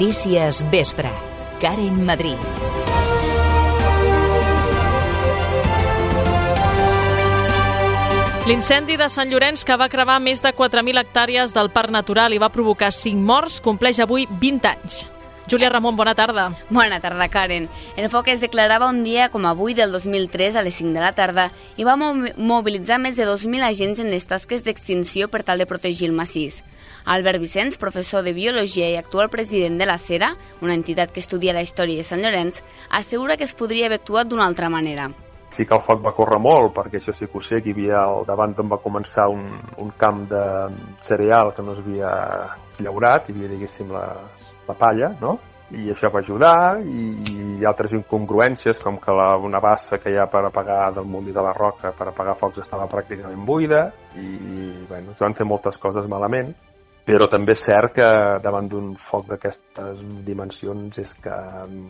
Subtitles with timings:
[0.00, 1.10] Notícies Vespre.
[1.60, 2.38] Karen Madrid.
[8.46, 12.40] L'incendi de Sant Llorenç, que va cremar més de 4.000 hectàrees del Parc Natural i
[12.40, 15.02] va provocar 5 morts, compleix avui 20 anys.
[15.50, 16.46] Júlia Ramon, bona tarda.
[16.70, 17.68] Bona tarda, Karen.
[18.00, 21.12] El foc es declarava un dia com avui del 2003 a les 5 de la
[21.12, 25.68] tarda i va mobilitzar més de 2.000 agents en les tasques d'extinció per tal de
[25.68, 26.62] protegir el massís.
[27.04, 31.54] Albert Vicenç, professor de Biologia i actual president de la CERA, una entitat que estudia
[31.56, 35.10] la història de Sant Llorenç, assegura que es podria haver actuat d'una altra manera.
[35.50, 37.76] Sí que el foc va córrer molt, perquè això sí que ho sé, que hi
[37.76, 39.46] havia al davant on va començar un,
[39.82, 40.42] un camp de
[41.02, 42.10] cereal que no s'havia
[42.78, 44.04] llaurat, hi havia, diguéssim, la,
[44.68, 45.38] la palla, no?
[45.70, 50.18] i això va ajudar i, i altres incongruències com que la, una bassa que hi
[50.18, 53.84] ha per apagar del molí de la roca per apagar focs estava pràcticament buida
[54.18, 56.50] i, i bueno, es van fer moltes coses malament
[57.10, 58.08] però també és cert que
[58.44, 61.36] davant d'un foc d'aquestes dimensions és que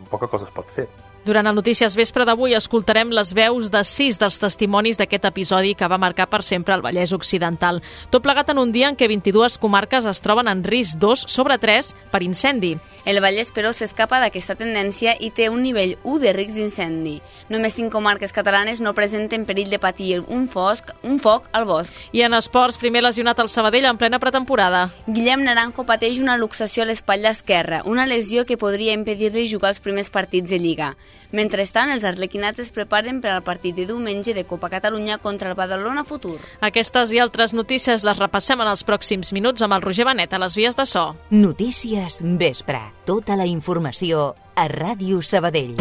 [0.09, 0.87] poca cosa es pot fer.
[1.23, 5.85] Durant el Notícies Vespre d'avui escoltarem les veus de sis dels testimonis d'aquest episodi que
[5.85, 7.77] va marcar per sempre el Vallès Occidental.
[8.09, 11.59] Tot plegat en un dia en què 22 comarques es troben en risc 2 sobre
[11.61, 12.71] 3 per incendi.
[13.05, 17.13] El Vallès, però, s'escapa d'aquesta tendència i té un nivell 1 de risc d'incendi.
[17.53, 21.93] Només 5 comarques catalanes no presenten perill de patir un, fosc, un foc al bosc.
[22.17, 24.87] I en esports, primer lesionat al Sabadell en plena pretemporada.
[25.05, 29.85] Guillem Naranjo pateix una luxació a l'espatlla esquerra, una lesió que podria impedir-li jugar els
[29.85, 30.95] primers partits de Lliga.
[31.31, 35.55] Mentrestant, els arlequinats es preparen per al partit de diumenge de Copa Catalunya contra el
[35.55, 36.37] Badalona Futur.
[36.59, 40.41] Aquestes i altres notícies les repassem en els pròxims minuts amb el Roger Benet a
[40.43, 41.15] les vies de so.
[41.31, 42.81] Notícies Vespre.
[43.05, 45.77] Tota la informació a Ràdio Sabadell.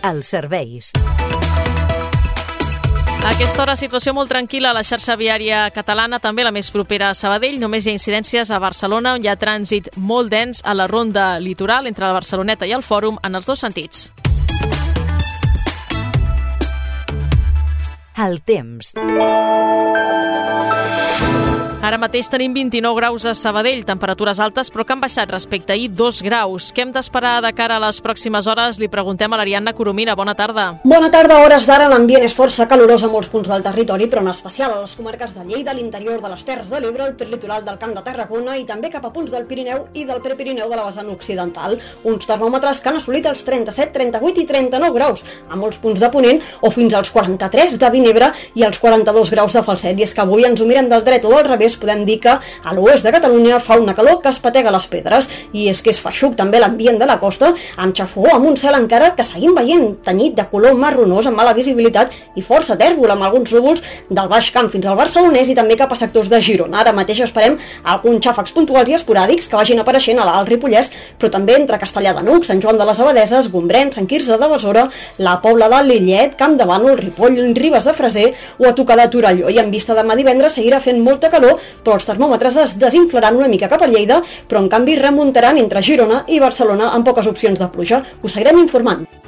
[0.00, 0.92] Els serveis.
[3.20, 7.16] Aquesta hora, situació molt tranquil·la a la xarxa viària catalana, també la més propera a
[7.18, 7.58] Sabadell.
[7.60, 11.34] Només hi ha incidències a Barcelona, on hi ha trànsit molt dens a la ronda
[11.38, 14.08] litoral entre la Barceloneta i el Fòrum en els dos sentits.
[18.16, 18.94] El temps.
[21.90, 25.74] Ara mateix tenim 29 graus a Sabadell, temperatures altes, però que han baixat respecte a
[25.74, 26.68] ahir 2 graus.
[26.70, 28.76] Què hem d'esperar de cara a les pròximes hores?
[28.78, 30.14] Li preguntem a l'Ariadna Coromina.
[30.14, 30.68] Bona tarda.
[30.84, 31.40] Bona tarda.
[31.40, 34.76] A hores d'ara l'ambient és força calorós a molts punts del territori, però en especial
[34.76, 37.96] a les comarques de Lleida, l'interior de les Terres de l'Ebre, el perlitoral del Camp
[37.98, 41.10] de Tarragona i també cap a punts del Pirineu i del Prepirineu de la vessant
[41.10, 41.74] occidental.
[42.04, 46.12] Uns termòmetres que han assolit els 37, 38 i 39 graus, a molts punts de
[46.14, 49.98] Ponent o fins als 43 de Vinebre i els 42 graus de Falset.
[49.98, 52.36] I és que avui ens ho mirem del dret o del revés, podem dir que
[52.36, 55.90] a l'oest de Catalunya fa una calor que es patega les pedres i és que
[55.90, 59.56] és feixuc també l'ambient de la costa amb xafogó amb un cel encara que seguim
[59.56, 64.28] veient tenyit de color marronós amb mala visibilitat i força tèrbol amb alguns núvols del
[64.30, 66.80] Baix Camp fins al Barcelonès i també cap a sectors de Girona.
[66.82, 67.56] Ara mateix esperem
[67.94, 72.14] alguns xàfecs puntuals i esporàdics que vagin apareixent a l'Alt Ripollès, però també entre Castellà
[72.16, 75.82] de Nuc, Sant Joan de les Abadeses, Gombrèn, Sant Quirze de Besora, la Pobla de
[75.86, 78.26] Lillet, Camp de Bànol, Ripoll, Ribes de Freser
[78.58, 79.50] o a tocar de Torelló.
[79.50, 83.48] I en vista demà divendres seguirà fent molta calor, però els termòmetres es desinflaran una
[83.52, 87.58] mica cap a Lleida, però en canvi remuntaran entre Girona i Barcelona amb poques opcions
[87.60, 88.04] de pluja.
[88.22, 89.19] Us seguirem informant.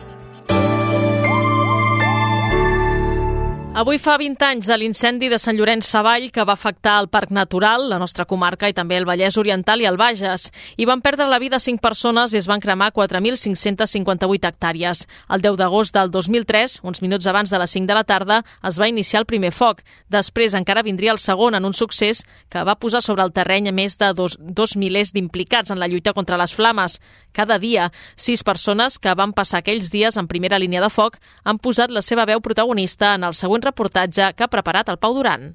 [3.73, 7.31] Avui fa 20 anys de l'incendi de Sant Llorenç Savall que va afectar el Parc
[7.33, 10.51] Natural, la nostra comarca i també el Vallès Oriental i el Bages.
[10.77, 15.07] Hi van perdre la vida 5 persones i es van cremar 4.558 hectàrees.
[15.33, 18.77] El 10 d'agost del 2003, uns minuts abans de les 5 de la tarda, es
[18.79, 19.81] va iniciar el primer foc.
[20.13, 23.97] Després encara vindria el segon en un succés que va posar sobre el terreny més
[23.97, 26.99] de dos, dos milers d'implicats en la lluita contra les flames.
[27.33, 31.57] Cada dia, sis persones que van passar aquells dies en primera línia de foc han
[31.57, 35.53] posat la seva veu protagonista en el següent reportatge que ha preparat el Pau Duran.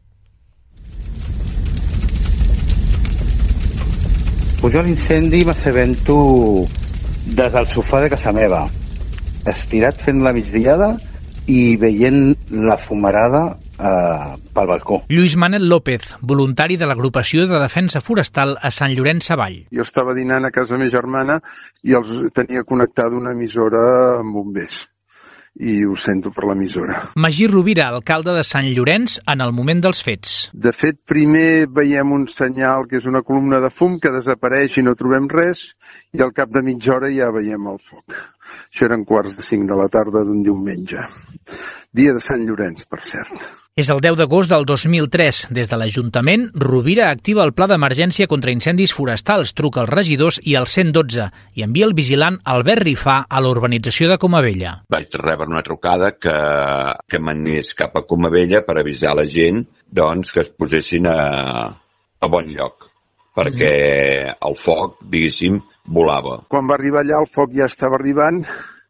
[4.58, 6.18] Pujo a l'incendi m'assabento
[7.38, 8.64] des del sofà de casa meva,
[9.46, 10.96] estirat fent la migdiada
[11.48, 15.02] i veient la fumarada eh, pel balcó.
[15.14, 19.62] Lluís Manel López, voluntari de l'agrupació de defensa forestal a Sant Llorenç Savall.
[19.72, 21.40] Jo estava dinant a casa meva germana
[21.84, 23.88] i els tenia connectada una emissora
[24.20, 24.88] amb bombers
[25.60, 27.00] i ho sento per l'emissora.
[27.18, 30.36] Magí Rovira, alcalde de Sant Llorenç, en el moment dels fets.
[30.54, 34.86] De fet, primer veiem un senyal que és una columna de fum que desapareix i
[34.86, 35.72] no trobem res
[36.14, 38.18] i al cap de mitja hora ja veiem el foc.
[38.70, 41.04] Això eren quarts de cinc de la tarda d'un diumenge.
[41.96, 43.32] Dia de Sant Llorenç, per cert.
[43.78, 45.40] És el 10 d'agost del 2003.
[45.54, 50.56] Des de l'Ajuntament, Rovira activa el pla d'emergència contra incendis forestals, truca als regidors i
[50.58, 54.74] al 112 i envia el vigilant Albert Rifà a la urbanització de Comavella.
[54.90, 56.36] Vaig rebre una trucada que,
[57.08, 61.18] que m'anés cap a Comavella per avisar la gent doncs, que es posessin a,
[62.20, 62.88] a bon lloc.
[63.38, 65.60] perquè el foc, diguéssim,
[65.94, 66.40] volava.
[66.50, 68.42] Quan va arribar allà el foc ja estava arribant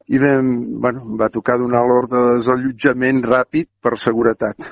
[0.08, 4.68] i vam, bueno, va tocar donar l'ordre de desallotjament ràpid per seguretat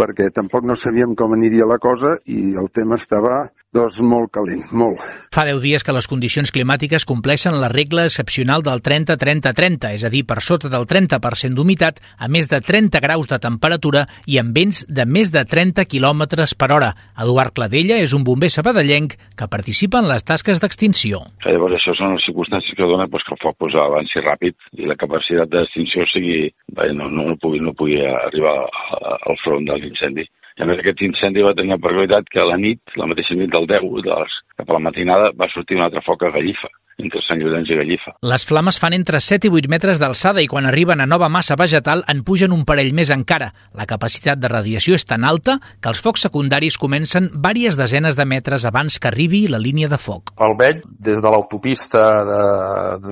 [0.00, 3.42] perquè tampoc no sabíem com aniria la cosa i el tema estava
[3.74, 5.02] doncs molt calent, molt.
[5.34, 10.10] Fa 10 dies que les condicions climàtiques compleixen la regla excepcional del 30-30-30, és a
[10.10, 14.56] dir, per sota del 30% d'humitat, a més de 30 graus de temperatura i amb
[14.56, 16.26] vents de més de 30 km
[16.58, 16.90] per hora.
[17.20, 21.22] Eduard Cladella és un bomber sabadellenc que participa en les tasques d'extinció.
[21.46, 24.88] Llavors, això són les circumstàncies que donen doncs, que el foc pues, avanci ràpid i
[24.88, 29.76] la capacitat d'extinció sigui, bé, no, no, no, pugui, no pugui arribar al front de
[29.82, 30.26] l'incendi.
[30.60, 33.52] A més aquest incendi va tenir la peculiaritat que a la nit, la mateixa nit
[33.52, 36.70] del 10, de les, cap a la matinada, va sortir un altre foc a Gallifa
[37.00, 38.12] entre Sant Llorenç i Gallifa.
[38.28, 41.56] Les flames fan entre 7 i 8 metres d'alçada i quan arriben a nova massa
[41.56, 43.50] vegetal en pugen un parell més encara.
[43.76, 48.26] La capacitat de radiació és tan alta que els focs secundaris comencen vàries desenes de
[48.28, 50.34] metres abans que arribi la línia de foc.
[50.44, 52.42] El veig des de l'autopista de,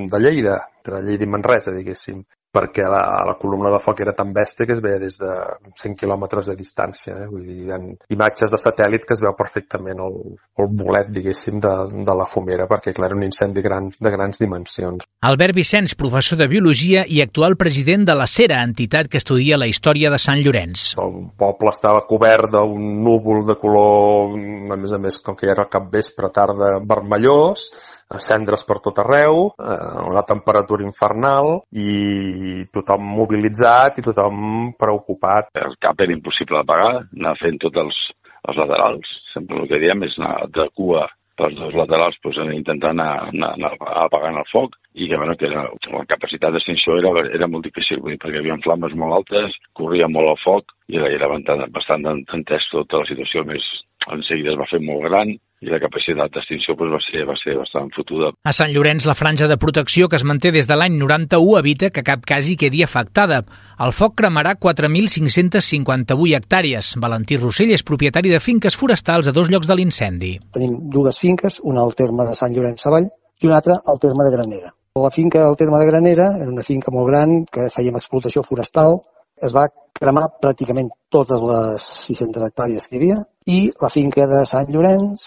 [0.04, 2.26] de Lleida, de Lleida i Manresa, diguéssim
[2.58, 5.30] perquè la, la columna de foc era tan bèstia que es veia des de
[5.78, 7.14] 100 quilòmetres de distància.
[7.22, 7.28] Eh?
[7.30, 7.78] Vull dir, hi ha
[8.14, 10.18] imatges de satèl·lit que es veu perfectament el,
[10.58, 11.74] el bolet, diguéssim, de,
[12.08, 15.06] de la fumera, perquè clar, era un incendi grans, de grans dimensions.
[15.28, 19.68] Albert Vicenç, professor de Biologia i actual president de la CERA, entitat que estudia la
[19.70, 20.90] història de Sant Llorenç.
[21.02, 24.34] El poble estava cobert d'un núvol de color,
[24.72, 27.68] a més a més, com que ja era cap vespre, tarda, vermellós,
[28.16, 35.52] cendres per tot arreu, eh, una temperatura infernal i tothom mobilitzat i tothom preocupat.
[35.60, 38.00] El cap era impossible d'apagar, anar fent tots els,
[38.48, 39.14] els laterals.
[39.34, 41.04] Sempre el que diem és anar de cua
[41.38, 43.72] pels dos laterals pues, intentant anar, anar, anar
[44.04, 48.00] apagant el foc i que, bueno, que era, la capacitat d'extinció era, era molt difícil,
[48.02, 51.62] dir, perquè hi havia flames molt altes, corria molt el foc i era, era bastant,
[51.76, 52.08] bastant
[52.40, 53.68] entès tota la situació, més
[54.10, 57.34] en seguida es va fer molt gran i la capacitat d'extinció pues, va, ser, va
[57.40, 58.30] ser bastant fotuda.
[58.46, 61.90] A Sant Llorenç, la franja de protecció que es manté des de l'any 91 evita
[61.90, 63.42] que cap cas hi quedi afectada.
[63.82, 66.94] El foc cremarà 4.558 hectàrees.
[67.02, 70.32] Valentí Rossell és propietari de finques forestals a dos llocs de l'incendi.
[70.54, 74.26] Tenim dues finques, una al terme de Sant Llorenç Savall i una altra al terme
[74.26, 74.74] de Granera.
[74.98, 78.98] La finca del terme de Granera era una finca molt gran que fèiem explotació forestal,
[79.42, 79.68] es va
[79.98, 85.26] cremar pràcticament totes les 600 hectàrees que hi havia i la finca de Sant Llorenç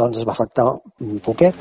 [0.00, 0.66] doncs es va afectar
[1.04, 1.58] un poquet.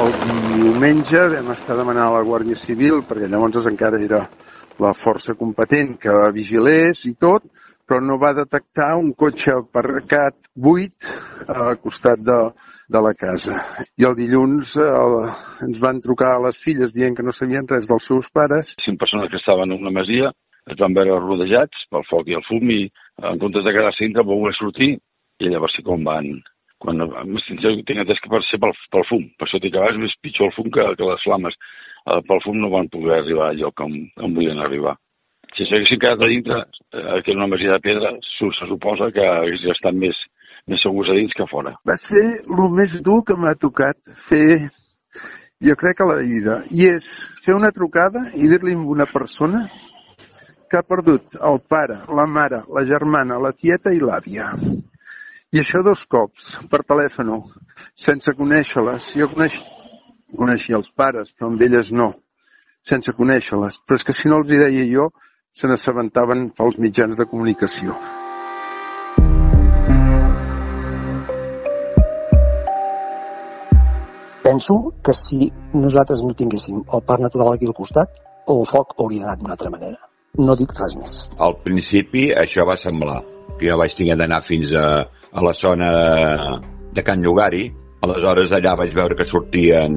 [0.00, 4.24] El diumenge vam estar demanant a la Guàrdia Civil, perquè llavors encara era
[4.80, 7.44] la força competent que vigilés i tot,
[7.86, 11.08] però no va detectar un cotxe aparcat buit
[11.46, 12.38] al costat de,
[12.90, 13.56] de la casa.
[14.00, 15.16] I el dilluns el,
[15.66, 18.74] ens van trucar a les filles dient que no sabien res dels seus pares.
[18.84, 20.32] Cinc persones que estaven en una masia
[20.70, 22.80] es van veure rodejats pel foc i el fum i
[23.30, 24.96] en comptes de quedar cinta va voler sortir
[25.40, 26.32] i llavors sí com van
[26.80, 30.16] quan m'extinció tinc entès que per ser pel, pel fum, per això que és més
[30.24, 31.56] pitjor el fum que, que les flames.
[32.08, 34.96] Eh, pel fum no van poder arribar al lloc on, on volien arribar
[35.56, 36.58] si s'haguessin quedat a dintre,
[36.94, 40.16] eh, que era una masia de pedra, se suposa que haguessin estat més,
[40.70, 41.74] més segurs a dins que a fora.
[41.86, 43.98] Va ser el més dur que m'ha tocat
[44.28, 44.70] fer,
[45.66, 46.60] jo crec, a la vida.
[46.70, 47.10] I és
[47.44, 49.66] fer una trucada i dir-li a una persona
[50.70, 54.52] que ha perdut el pare, la mare, la germana, la tieta i l'àvia.
[55.50, 57.32] I això dos cops, per telèfon,
[57.98, 59.10] sense conèixer-les.
[59.18, 59.58] Jo coneix...
[60.38, 62.12] coneixia els pares, però amb elles no,
[62.86, 63.80] sense conèixer-les.
[63.82, 65.10] Però és que si no els hi deia jo,
[65.50, 67.98] se n'assabentaven pels mitjans de comunicació.
[74.50, 75.46] Penso que si
[75.78, 78.16] nosaltres no tinguéssim el parc natural aquí al costat,
[78.50, 80.00] el foc hauria anat d'una altra manera.
[80.42, 81.12] No dic res més.
[81.38, 83.20] Al principi això va semblar.
[83.60, 85.90] Que jo vaig tenir d'anar fins a, a la zona
[86.96, 87.68] de Can Llogari,
[88.02, 89.94] aleshores allà vaig veure que sortien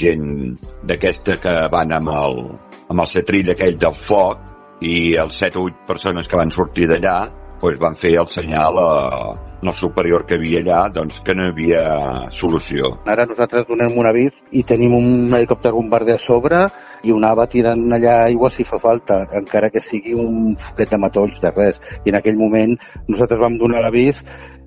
[0.00, 0.26] gent
[0.88, 2.38] d'aquesta que van amb el,
[2.88, 6.88] amb el cetrill aquell del foc i els 7 o 8 persones que van sortir
[6.90, 7.18] d'allà
[7.62, 8.90] doncs van fer el senyal a,
[9.62, 11.82] al superior que havia allà doncs que no hi havia
[12.34, 12.96] solució.
[13.06, 16.64] Ara nosaltres donem un avís i tenim un helicòpter bombarder a sobre
[17.06, 20.98] i un ava tirant allà aigua si fa falta, encara que sigui un foquet de
[20.98, 21.78] matolls de res.
[22.04, 22.74] I en aquell moment
[23.08, 24.22] nosaltres vam donar l'avís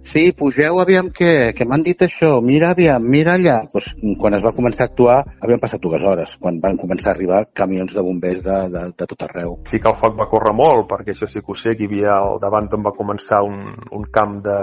[0.05, 3.55] Sí, pugeu, aviam què, que m'han dit això, mira aviam, mira allà.
[3.73, 3.87] Pues,
[4.21, 7.41] quan es va començar a actuar, havien passat dues hores, quan van començar a arribar
[7.57, 9.57] camions de bombers de, de, de tot arreu.
[9.65, 11.89] Sí que el foc va córrer molt, perquè això sí que ho sé, que hi
[11.89, 13.61] havia al davant on va començar un,
[13.97, 14.57] un camp de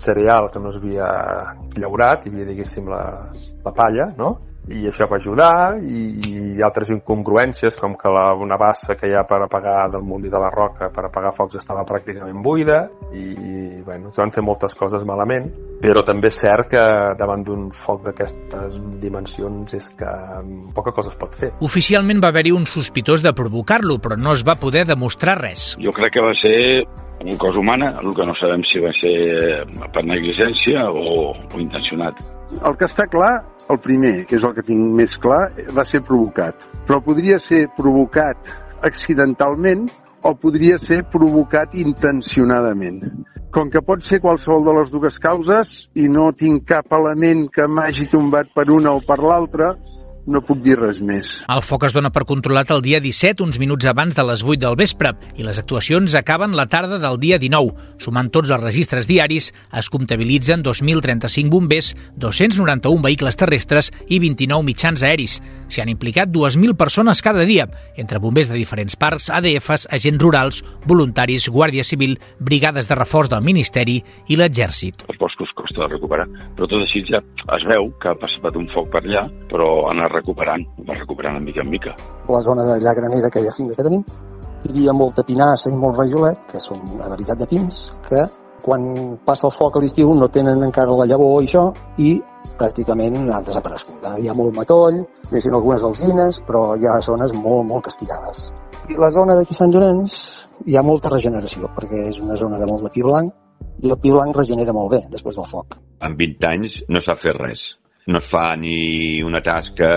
[0.00, 1.08] cereal que no es havia
[1.76, 3.02] llaurat, hi havia, diguéssim, la,
[3.64, 4.38] la palla, no?
[4.68, 9.16] I això va ajudar i, i altres incongruències com que la, una bassa que hi
[9.16, 13.24] ha per apagar del molí de la roca per apagar focs estava pràcticament buida i,
[13.24, 15.48] i bueno, es van fer moltes coses malament
[15.82, 16.84] però també és cert que
[17.18, 20.14] davant d'un foc d'aquestes dimensions és que
[20.74, 21.52] poca cosa es pot fer.
[21.64, 25.70] Oficialment va haver-hi un sospitós de provocar-lo, però no es va poder demostrar res.
[25.78, 26.58] Jo crec que va ser
[27.24, 29.14] un cos humana, el que no sabem si va ser
[29.94, 32.20] per negligència o, o intencionat.
[32.62, 33.32] El que està clar,
[33.68, 36.68] el primer, que és el que tinc més clar, va ser provocat.
[36.86, 38.52] Però podria ser provocat
[38.86, 39.88] accidentalment
[40.22, 43.02] o podria ser provocat intencionadament.
[43.54, 47.68] Com que pot ser qualsevol de les dues causes i no tinc cap element que
[47.70, 49.74] m'hagi tombat per una o per l'altra,
[50.28, 51.30] no puc dir res més.
[51.48, 54.60] El foc es dona per controlat el dia 17, uns minuts abans de les 8
[54.66, 57.72] del vespre, i les actuacions acaben la tarda del dia 19.
[58.04, 65.02] Sumant tots els registres diaris, es comptabilitzen 2.035 bombers, 291 vehicles terrestres i 29 mitjans
[65.02, 65.38] aeris.
[65.68, 70.62] S'hi han implicat 2.000 persones cada dia, entre bombers de diferents parcs, ADFs, agents rurals,
[70.86, 75.04] voluntaris, Guàrdia Civil, brigades de reforç del Ministeri i l'Exèrcit.
[75.78, 76.24] De recuperar,
[76.56, 77.20] però tot així ja
[77.54, 81.44] es veu que ha passat un foc per allà, però han recuperant, va recuperant de
[81.44, 81.94] mica en mica.
[82.34, 84.02] La zona de Llagranera, aquella finca que tenim,
[84.64, 88.26] hi havia molta pinassa i molt rajolet, que són una varietat de pins, que
[88.64, 88.82] quan
[89.24, 91.68] passa el foc a l'estiu no tenen encara la llavor i això,
[92.02, 92.16] i
[92.58, 94.06] pràcticament ha desaparegut.
[94.18, 98.48] Hi ha molt matoll, deixen algunes alzines, però hi ha zones molt, molt castigades.
[98.90, 100.16] I la zona d'aquí Sant Llorenç
[100.66, 103.30] hi ha molta regeneració, perquè és una zona de molt de pi blanc,
[103.82, 105.78] i el pi blanc regenera molt bé després del foc.
[106.02, 107.68] En 20 anys no s'ha fet res
[108.08, 109.90] no es fa ni una tasca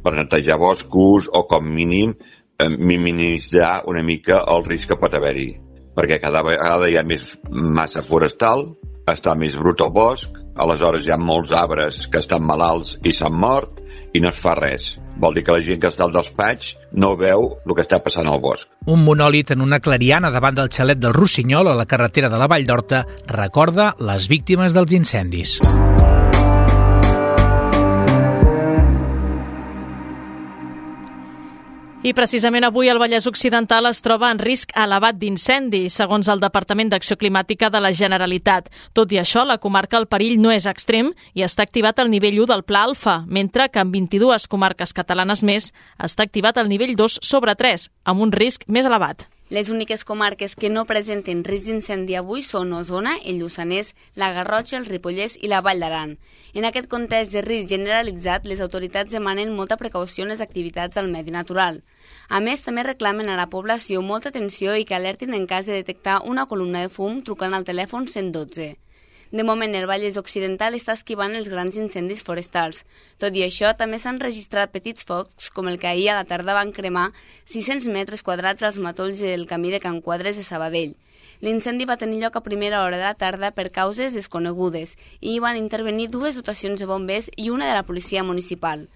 [0.00, 5.50] per netejar boscos o com mínim eh, minimitzar una mica el risc que pot haver-hi
[5.96, 8.62] perquè cada vegada hi ha més massa forestal,
[9.10, 13.36] està més brut el bosc, aleshores hi ha molts arbres que estan malalts i s'han
[13.36, 14.94] mort i no es fa res.
[15.20, 18.28] Vol dir que la gent que està al despatx no veu el que està passant
[18.30, 18.68] al bosc.
[18.88, 22.48] Un monòlit en una clariana davant del xalet del Rossinyol a la carretera de la
[22.50, 25.58] Vall d'Horta recorda les víctimes dels incendis.
[32.00, 36.88] I precisament avui el Vallès Occidental es troba en risc elevat d'incendi, segons el Departament
[36.88, 38.70] d'Acció Climàtica de la Generalitat.
[38.96, 42.38] Tot i això, la comarca el perill no és extrem i està activat el nivell
[42.40, 46.96] 1 del Pla Alfa, mentre que en 22 comarques catalanes més està activat el nivell
[46.96, 49.28] 2 sobre 3, amb un risc més elevat.
[49.50, 54.76] Les úniques comarques que no presenten risc d'incendi avui són Osona, el Lluçanès, la Garrotxa,
[54.78, 56.12] el Ripollès i la Vall d'Aran.
[56.54, 61.10] En aquest context de risc generalitzat, les autoritats demanen molta precaució en les activitats del
[61.10, 61.80] medi natural.
[62.28, 65.74] A més, també reclamen a la població molta atenció i que alertin en cas de
[65.80, 68.76] detectar una columna de fum trucant al telèfon 112.
[69.30, 72.80] De moment, el Vallès Occidental està esquivant els grans incendis forestals.
[73.22, 76.56] Tot i això, també s'han registrat petits focs, com el que ahir a la tarda
[76.56, 77.12] van cremar
[77.46, 80.96] 600 metres quadrats als matolls del camí de Can Quadres de Sabadell.
[81.46, 85.38] L'incendi va tenir lloc a primera hora de la tarda per causes desconegudes i hi
[85.38, 88.88] van intervenir dues dotacions de bombers i una de la policia municipal.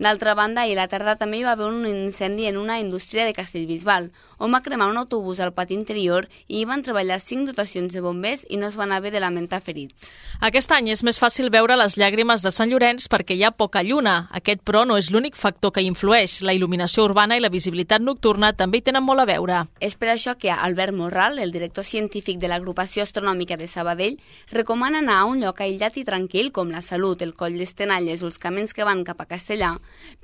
[0.00, 3.34] D'altra banda, a la tarda també hi va haver un incendi en una indústria de
[3.36, 7.92] Castellbisbal, on va cremar un autobús al pati interior i hi van treballar cinc dotacions
[7.94, 10.08] de bombers i no es van haver de lamentar ferits.
[10.40, 13.84] Aquest any és més fàcil veure les llàgrimes de Sant Llorenç perquè hi ha poca
[13.84, 14.30] lluna.
[14.32, 16.40] Aquest, però, no és l'únic factor que influeix.
[16.40, 19.60] La il·luminació urbana i la visibilitat nocturna també hi tenen molt a veure.
[19.80, 24.16] És per això que Albert Morral, el director científic de l'agrupació astronòmica de Sabadell,
[24.50, 28.30] recomana anar a un lloc aïllat i tranquil com la Salut, el Coll d'Estenalles o
[28.30, 29.74] els camins que van cap a Castellà,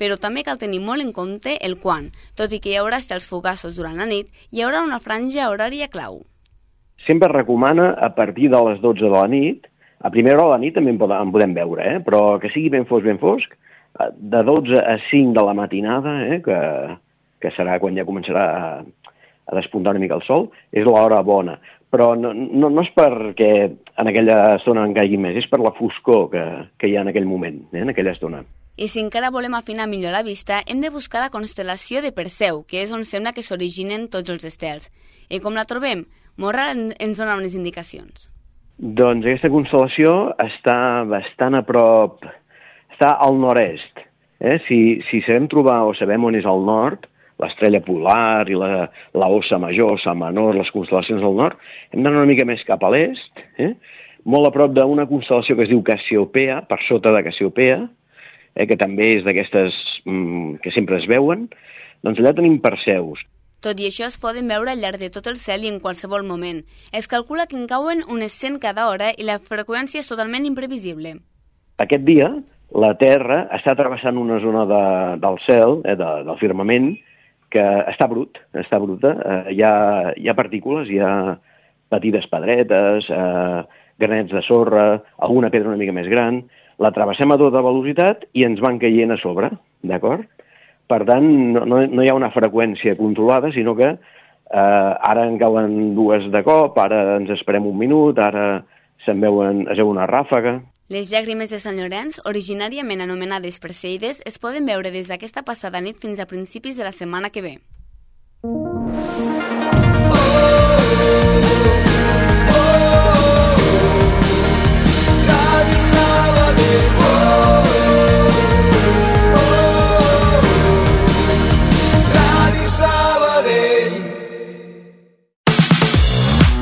[0.01, 2.09] però també cal tenir molt en compte el quan.
[2.35, 5.89] Tot i que hi haurà estels fugassos durant la nit, hi haurà una franja horària
[5.93, 6.23] clau.
[7.07, 9.67] Sempre recomana a partir de les 12 de la nit,
[10.01, 12.03] a primera hora de la nit també en podem, en podem veure, eh?
[12.05, 13.57] però que sigui ben fosc, ben fosc,
[14.01, 16.41] eh, de 12 a 5 de la matinada, eh?
[16.45, 16.59] que,
[17.43, 18.69] que serà quan ja començarà a,
[19.47, 21.57] a despuntar una mica el sol, és l'hora bona.
[21.93, 25.75] Però no, no, no és perquè en aquella estona en caigui més, és per la
[25.77, 26.45] foscor que,
[26.77, 27.85] que hi ha en aquell moment, eh?
[27.85, 28.43] en aquella estona.
[28.77, 32.59] I si encara volem afinar millor la vista, hem de buscar la constel·lació de Perseu,
[32.69, 34.91] que és on sembla que s'originen tots els estels.
[35.33, 36.03] I com la trobem?
[36.37, 38.29] Morra ens dona unes indicacions.
[38.77, 40.13] Doncs aquesta constel·lació
[40.45, 40.77] està
[41.09, 42.29] bastant a prop,
[42.93, 44.05] està al nord-est.
[44.45, 44.61] Eh?
[44.69, 47.09] Si, si sabem trobar o sabem on és al nord,
[47.41, 51.57] l'estrella polar i la, la Ossa Major, Ossa Menor, les constel·lacions del nord,
[51.97, 53.73] hem d'anar una mica més cap a l'est, eh?
[54.29, 57.87] molt a prop d'una constel·lació que es diu Cassiopea, per sota de Cassiopea,
[58.57, 61.47] eh, que també és d'aquestes mm, que sempre es veuen,
[62.03, 63.23] doncs allà tenim Perseus.
[63.65, 66.27] Tot i això es poden veure al llarg de tot el cel i en qualsevol
[66.27, 66.61] moment.
[66.93, 71.17] Es calcula que en cauen unes 100 cada hora i la freqüència és totalment imprevisible.
[71.83, 72.31] Aquest dia
[72.75, 74.85] la Terra està travessant una zona de,
[75.23, 76.93] del cel, eh, de, del firmament,
[77.53, 79.15] que està brut, està bruta.
[79.17, 81.37] Eh, hi, ha, hi ha partícules, hi ha
[81.93, 84.87] petites pedretes, eh, granets de sorra,
[85.23, 86.43] alguna pedra una mica més gran,
[86.83, 89.51] la travessem a tota velocitat i ens van caient a sobre,
[89.87, 90.27] d'acord?
[90.87, 95.95] Per tant, no, no hi ha una freqüència controlada, sinó que eh, ara en cauen
[95.97, 98.65] dues de cop, ara ens esperem un minut, ara
[99.05, 100.61] se'n veuen, es veu una ràfaga.
[100.93, 105.99] Les llàgrimes de Sant Llorenç, originàriament anomenades Perseides, es poden veure des d'aquesta passada nit
[105.99, 107.57] fins a principis de la setmana que ve.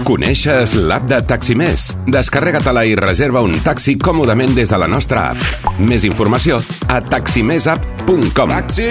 [0.04, 1.86] Coneixes l'app de Taximés?
[2.12, 5.70] Descarrega-te-la i reserva un taxi còmodament des de la nostra app.
[5.80, 6.58] Més informació
[6.92, 8.52] a taximesapp.com.
[8.52, 8.88] Taxi!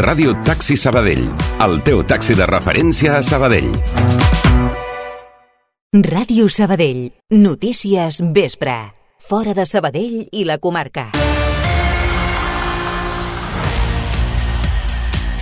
[0.00, 1.26] Ràdio Taxi Sabadell.
[1.60, 3.68] El teu taxi de referència a Sabadell.
[6.08, 7.10] Ràdio Sabadell.
[7.36, 8.78] Notícies vespre.
[9.20, 11.10] Fora de Sabadell i la comarca.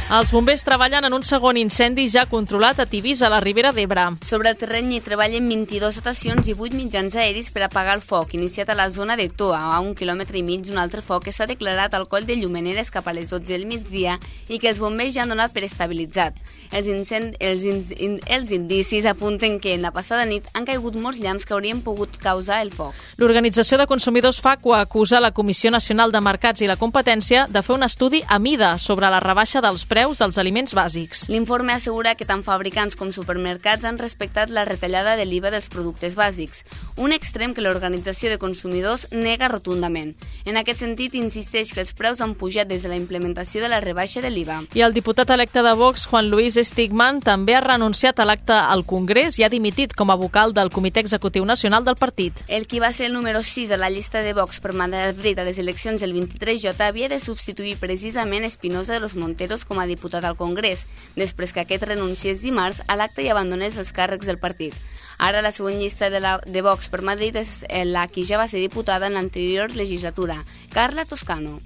[0.09, 4.07] Els bombers treballen en un segon incendi ja controlat a Tivís, a la Ribera d'Ebre.
[4.25, 8.33] Sobre el terreny hi treballen 22 estacions i 8 mitjans aeris per apagar el foc,
[8.33, 11.35] iniciat a la zona de Toa, a un quilòmetre i mig un altre foc que
[11.37, 14.15] s'ha declarat al coll de Llumeneres cap a les 12 del migdia
[14.49, 16.41] i que els bombers ja han donat per estabilitzat.
[16.73, 20.97] Els, incend els, in in els indicis apunten que en la passada nit han caigut
[20.97, 22.97] molts llamps que haurien pogut causar el foc.
[23.21, 27.77] L'Organització de Consumidors FACUA acusa la Comissió Nacional de Mercats i la Competència de fer
[27.77, 31.25] un estudi a mida sobre la rebaixa dels preus preus dels aliments bàsics.
[31.27, 36.15] L'informe assegura que tant fabricants com supermercats han respectat la retallada de l'IVA dels productes
[36.15, 36.61] bàsics,
[37.03, 40.13] un extrem que l'Organització de Consumidors nega rotundament.
[40.47, 43.81] En aquest sentit, insisteix que els preus han pujat des de la implementació de la
[43.83, 44.61] rebaixa de l'IVA.
[44.79, 48.87] I el diputat electe de Vox, Juan Luis Stigman, també ha renunciat a l'acte al
[48.87, 52.45] Congrés i ha dimitit com a vocal del Comitè Executiu Nacional del partit.
[52.47, 55.49] El qui va ser el número 6 a la llista de Vox per Madrid a
[55.49, 60.25] les eleccions del 23J havia de substituir precisament Espinosa de los Monteros com a diputat
[60.25, 60.85] al Congrés,
[61.17, 64.77] després que aquest renunciés dimarts a l'acte i abandonés els càrrecs del partit.
[65.19, 68.47] Ara la següent llista de, la, de Vox per Madrid és la que ja va
[68.47, 71.59] ser diputada en l'anterior legislatura, Carla Toscano.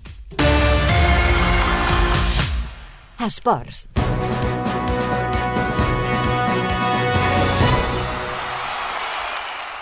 [3.23, 3.87] Esports.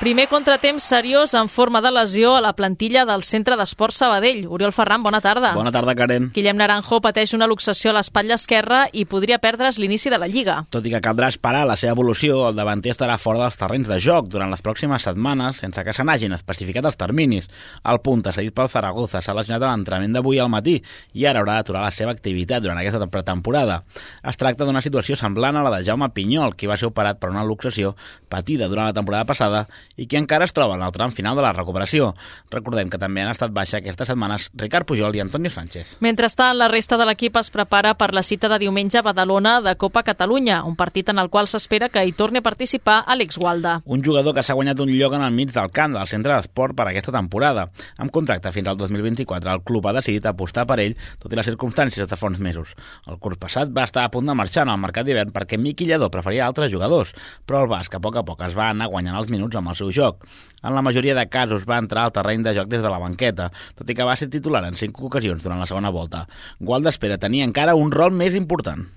[0.01, 4.47] Primer contratemps seriós en forma de lesió a la plantilla del Centre d'Esport Sabadell.
[4.49, 5.51] Oriol Ferran, bona tarda.
[5.53, 6.31] Bona tarda, Karen.
[6.33, 10.55] Guillem Naranjo pateix una luxació a l'espatlla esquerra i podria perdre's l'inici de la Lliga.
[10.73, 13.99] Tot i que caldrà esperar la seva evolució, el davanter estarà fora dels terrenys de
[14.01, 17.51] joc durant les pròximes setmanes sense que se n'hagin especificat els terminis.
[17.85, 20.79] El punt, cedit pel Zaragoza, s'ha lesionat a l'entrenament d'avui al matí
[21.13, 23.83] i ara haurà d'aturar la seva activitat durant aquesta pretemporada.
[24.25, 27.35] Es tracta d'una situació semblant a la de Jaume Pinyol, qui va ser operat per
[27.37, 27.93] una luxació
[28.33, 29.67] patida durant la temporada passada
[30.01, 32.15] i que encara es troba en el tram final de la recuperació.
[32.51, 35.99] Recordem que també han estat baixa aquestes setmanes Ricard Pujol i Antonio Sánchez.
[36.01, 39.75] Mentrestant, la resta de l'equip es prepara per la cita de diumenge a Badalona de
[39.77, 43.81] Copa Catalunya, un partit en el qual s'espera que hi torni a participar Àlex Gualda.
[43.85, 46.77] Un jugador que s'ha guanyat un lloc en el mig del camp del centre d'esport
[46.79, 47.69] per aquesta temporada.
[48.01, 51.49] Amb contracte fins al 2024, el club ha decidit apostar per ell, tot i les
[51.51, 52.73] circumstàncies de fons mesos.
[53.07, 55.85] El curs passat va estar a punt de marxar en el mercat d'hivern perquè Miqui
[55.91, 57.13] Lledó preferia altres jugadors,
[57.45, 59.77] però el basc a poc a poc es va anar guanyant els minuts amb el
[59.77, 60.27] seu joc.
[60.63, 63.51] En la majoria de casos va entrar al terreny de joc des de la banqueta,
[63.77, 66.27] tot i que va ser titular en cinc ocasions durant la segona volta.
[66.61, 68.89] Gualda espera tenir encara un rol més important.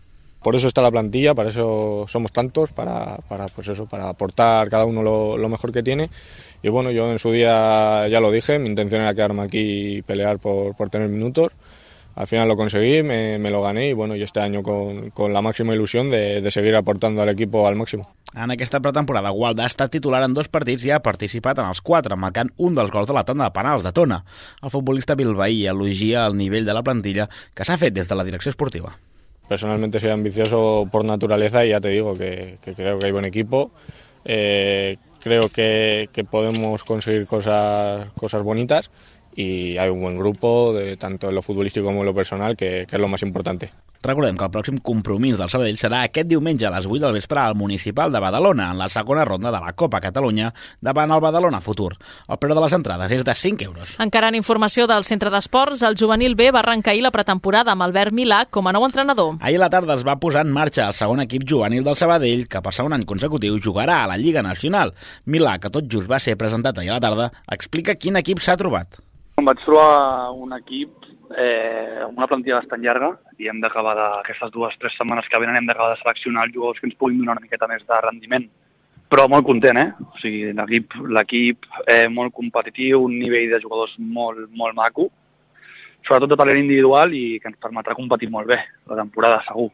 [0.43, 4.69] Por eso está la plantilla, para eso somos tantos, para, para, pues eso, para aportar
[4.69, 6.09] cada uno lo, lo mejor que tiene.
[6.61, 10.01] Y bueno, yo en su día ya lo dije, mi intención era quedarme aquí y
[10.01, 11.53] pelear por, por tener minutos.
[12.15, 15.33] Al final lo conseguí, me, me, lo gané y bueno, y este año con, con
[15.33, 18.13] la máxima ilusión de, de seguir aportando al equipo al máximo.
[18.35, 21.81] En aquesta pretemporada, Gualda ha estat titular en dos partits i ha participat en els
[21.85, 24.23] quatre, marcant un dels gols de la tanda de penals de Tona.
[24.61, 28.25] El futbolista bilbaí elogia el nivell de la plantilla que s'ha fet des de la
[28.25, 28.95] direcció esportiva.
[29.47, 33.25] Personalmente soy ambicioso por naturaleza y ya te digo que, que creo que hay buen
[33.25, 33.71] equipo.
[34.25, 38.89] Eh, creo que, que podemos conseguir cosas, cosas bonitas
[39.35, 42.85] y hay un buen grupo, de, tanto en lo futbolístico como en lo personal, que,
[42.87, 43.71] que és lo més importante.
[44.03, 47.39] Recordem que el pròxim compromís del Sabadell serà aquest diumenge a les 8 del vespre
[47.39, 50.49] al Municipal de Badalona, en la segona ronda de la Copa Catalunya,
[50.83, 51.93] davant el Badalona Futur.
[52.27, 53.93] El preu de les entrades és de 5 euros.
[54.03, 57.87] Encara en informació del Centre d'Esports, el juvenil B va arrencar ahir la pretemporada amb
[57.87, 59.37] Albert Milà com a nou entrenador.
[59.39, 62.49] Ahir a la tarda es va posar en marxa el segon equip juvenil del Sabadell,
[62.51, 64.91] que per segon any consecutiu jugarà a la Lliga Nacional.
[65.23, 68.59] Milà, que tot just va ser presentat ahir a la tarda, explica quin equip s'ha
[68.59, 68.99] trobat.
[69.41, 73.09] Em vaig trobar un equip eh, una plantilla bastant llarga
[73.41, 76.79] i hem d'acabar d'aquestes dues tres setmanes que venen hem d'acabar de seleccionar els jugadors
[76.79, 78.45] que ens puguin donar una miqueta més de rendiment.
[79.09, 79.89] Però molt content, eh?
[80.05, 80.53] O sigui,
[81.17, 85.09] l'equip eh, molt competitiu, un nivell de jugadors molt, molt maco,
[86.05, 89.69] sobretot de talent individual i que ens permetrà competir molt bé la temporada, segur.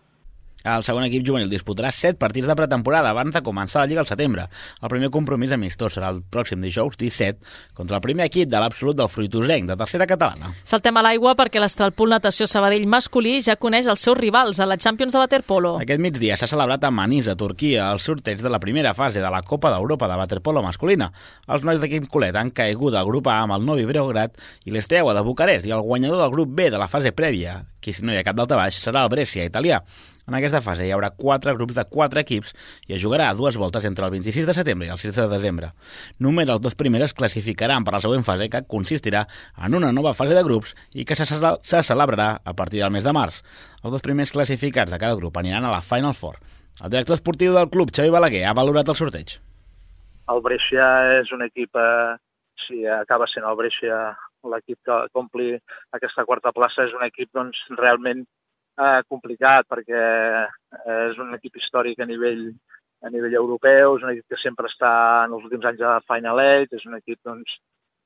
[0.67, 4.09] El segon equip juvenil disputarà 7 partits de pretemporada abans de començar la Lliga al
[4.09, 4.49] setembre.
[4.83, 7.39] El primer compromís amistós serà el pròxim dijous 17
[7.77, 10.51] contra el primer equip de l'absolut del Fruitosenc, de tercera catalana.
[10.67, 14.75] Saltem a l'aigua perquè l'Estralpool Natació Sabadell masculí ja coneix els seus rivals a la
[14.75, 15.77] Champions de Waterpolo.
[15.79, 19.41] Aquest migdia s'ha celebrat a Manisa, Turquia, el sorteig de la primera fase de la
[19.47, 21.13] Copa d'Europa de Waterpolo masculina.
[21.47, 24.35] Els nois d'equip Colet han caigut al grup A amb el Novi Beograd
[24.67, 27.93] i l'Esteaua de Bucarest i el guanyador del grup B de la fase prèvia, qui
[27.95, 29.81] si no hi ha cap baix, serà el Brescia italià.
[30.29, 32.53] En aquesta fase hi haurà quatre grups de quatre equips
[32.87, 35.27] i es jugarà a dues voltes entre el 26 de setembre i el 6 de
[35.31, 35.71] desembre.
[36.21, 39.25] Només els dos primers es classificaran per la següent fase que consistirà
[39.57, 43.07] en una nova fase de grups i que se, se celebrarà a partir del mes
[43.07, 43.41] de març.
[43.81, 46.37] Els dos primers classificats de cada grup aniran a la Final Four.
[46.83, 49.39] El director esportiu del club, Xavi Balaguer, ha valorat el sorteig.
[50.29, 50.85] El Brescia
[51.17, 52.17] és un equip, eh,
[52.67, 53.97] si acaba sent el Brescia
[54.47, 55.53] l'equip que compli
[55.95, 58.23] aquesta quarta plaça, és un equip doncs, realment
[58.79, 62.45] eh, complicat perquè eh, és un equip històric a nivell,
[63.03, 64.93] a nivell europeu, és un equip que sempre està
[65.25, 67.59] en els últims anys a Final Eight, és un equip doncs,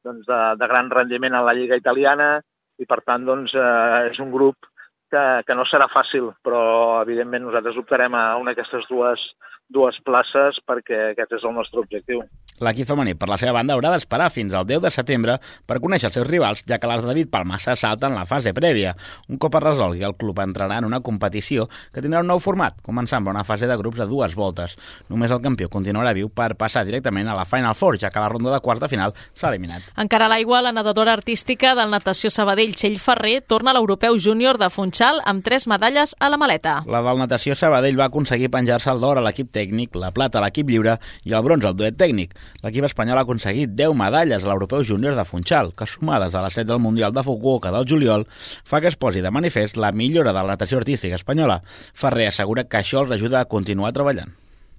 [0.04, 2.36] doncs de, de gran rendiment en la Lliga italiana
[2.82, 4.70] i per tant doncs, eh, és un grup
[5.14, 6.64] que, que no serà fàcil, però
[7.04, 9.22] evidentment nosaltres optarem a una d'aquestes dues,
[9.70, 12.24] dues places perquè aquest és el nostre objectiu.
[12.62, 16.10] L'equip femení, per la seva banda, haurà d'esperar fins al 10 de setembre per conèixer
[16.10, 18.94] els seus rivals, ja que les de David Palma se salten la fase prèvia.
[19.30, 22.78] Un cop es resolgui, el club entrarà en una competició que tindrà un nou format,
[22.86, 24.78] començant amb una fase de grups de dues voltes.
[25.10, 28.30] Només el campió continuarà viu per passar directament a la Final Four, ja que la
[28.30, 29.90] ronda de quarts de final s'ha eliminat.
[29.98, 34.60] Encara a l'aigua, la nedadora artística del Natació Sabadell, Txell Ferrer, torna a l'Europeu Júnior
[34.62, 36.80] de Funchal amb tres medalles a la maleta.
[36.86, 40.46] La del Natació Sabadell va aconseguir penjar-se el d'or a l'equip tècnic, la plata a
[40.46, 42.36] l'equip lliure i el bronze al duet tècnic.
[42.64, 46.54] L'equip espanyol ha aconseguit 10 medalles a l'Europeu Júnior de Funchal, que sumades a les
[46.60, 48.26] 7 del Mundial de Fukuoka del juliol,
[48.64, 51.62] fa que es posi de manifest la millora de la natació artística espanyola.
[51.94, 54.34] Ferrer assegura que això els ajuda a continuar treballant.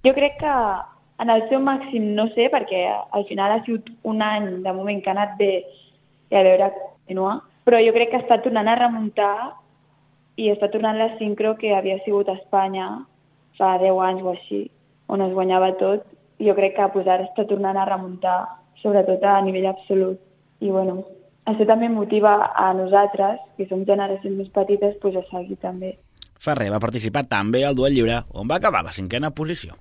[0.05, 0.55] Jo crec que
[1.23, 5.01] en el seu màxim no sé, perquè al final ha sigut un any de moment
[5.01, 5.51] que ha anat bé
[6.31, 9.35] i a veure continuar, però jo crec que està tornant a remuntar
[10.35, 12.89] i està tornant la sincro que havia sigut a Espanya
[13.57, 14.61] fa 10 anys o així,
[15.07, 16.03] on es guanyava tot
[16.39, 18.37] jo crec que pues, ara està tornant a remuntar,
[18.81, 20.19] sobretot a nivell absolut.
[20.63, 21.03] I bueno,
[21.45, 25.95] això també motiva a nosaltres, que som generacions més petites, pues, a seguir també.
[26.39, 29.77] Ferrer va participar també al duel lliure, on va acabar la cinquena posició.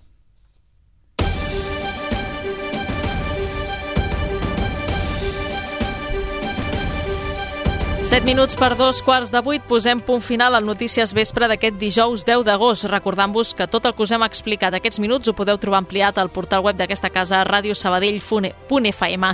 [8.14, 12.22] 7 minuts per dos quarts de vuit posem punt final al Notícies Vespre d'aquest dijous
[12.22, 15.82] 10 d'agost, recordant-vos que tot el que us hem explicat aquests minuts ho podeu trobar
[15.82, 19.24] ampliat al portal web d'aquesta casa radiosabadell.fm.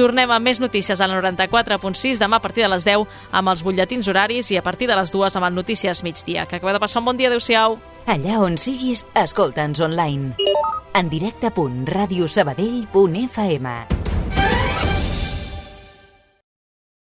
[0.00, 4.08] Tornem amb més notícies al 94.6 demà a partir de les 10 amb els butlletins
[4.08, 6.48] horaris i a partir de les 2 amb el Notícies Migdia.
[6.48, 7.76] Que acabeu de passar un bon dia, adeu-siau.
[8.08, 10.32] Allà on siguis, escolta'ns online.
[10.96, 13.99] En directe.radiosabadell.fm